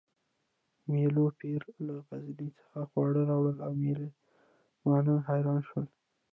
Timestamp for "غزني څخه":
2.05-2.79